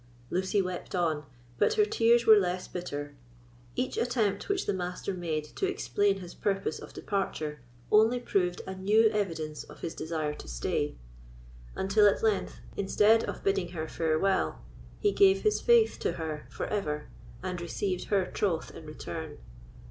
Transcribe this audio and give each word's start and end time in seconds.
Lucy 0.31 0.63
wept 0.63 0.95
on, 0.95 1.25
but 1.59 1.73
her 1.75 1.85
tears 1.85 2.25
were 2.25 2.39
less 2.39 2.67
bitter. 2.67 3.13
Each 3.75 3.97
attempt 3.97 4.49
which 4.49 4.65
the 4.65 4.73
Master 4.73 5.13
made 5.13 5.43
to 5.57 5.67
explain 5.67 6.21
his 6.21 6.33
purpose 6.33 6.79
of 6.79 6.91
departure 6.91 7.61
only 7.91 8.19
proved 8.19 8.63
a 8.65 8.73
new 8.73 9.09
evidence 9.09 9.63
of 9.65 9.81
his 9.81 9.93
desire 9.93 10.33
to 10.33 10.47
stay; 10.47 10.95
until, 11.75 12.07
at 12.07 12.23
length, 12.23 12.61
instead 12.75 13.25
of 13.25 13.43
bidding 13.43 13.73
her 13.73 13.87
farewell, 13.87 14.63
he 14.99 15.11
gave 15.11 15.43
his 15.43 15.61
faith 15.61 15.99
to 15.99 16.13
her 16.13 16.47
for 16.49 16.65
ever, 16.65 17.05
and 17.43 17.61
received 17.61 18.05
her 18.05 18.25
troth 18.25 18.73
in 18.73 18.87
return. 18.87 19.37